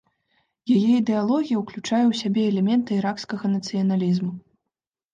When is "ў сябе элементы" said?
2.07-2.91